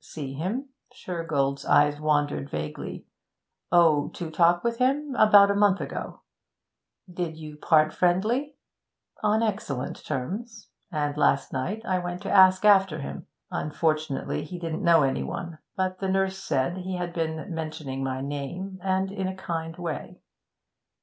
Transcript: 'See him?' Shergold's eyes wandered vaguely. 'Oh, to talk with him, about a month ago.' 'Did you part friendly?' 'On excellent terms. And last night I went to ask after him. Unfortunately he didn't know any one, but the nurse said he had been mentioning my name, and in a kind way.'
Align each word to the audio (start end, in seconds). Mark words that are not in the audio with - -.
'See 0.00 0.32
him?' 0.32 0.70
Shergold's 0.94 1.66
eyes 1.66 2.00
wandered 2.00 2.48
vaguely. 2.48 3.04
'Oh, 3.70 4.08
to 4.14 4.30
talk 4.30 4.64
with 4.64 4.78
him, 4.78 5.14
about 5.18 5.50
a 5.50 5.54
month 5.54 5.82
ago.' 5.82 6.22
'Did 7.12 7.36
you 7.36 7.58
part 7.58 7.92
friendly?' 7.92 8.56
'On 9.22 9.42
excellent 9.42 10.02
terms. 10.02 10.70
And 10.90 11.18
last 11.18 11.52
night 11.52 11.82
I 11.84 11.98
went 11.98 12.22
to 12.22 12.32
ask 12.32 12.64
after 12.64 13.00
him. 13.00 13.26
Unfortunately 13.50 14.44
he 14.44 14.58
didn't 14.58 14.82
know 14.82 15.02
any 15.02 15.22
one, 15.22 15.58
but 15.76 15.98
the 15.98 16.08
nurse 16.08 16.38
said 16.38 16.78
he 16.78 16.96
had 16.96 17.12
been 17.12 17.54
mentioning 17.54 18.02
my 18.02 18.22
name, 18.22 18.78
and 18.82 19.10
in 19.12 19.28
a 19.28 19.36
kind 19.36 19.76
way.' 19.76 20.22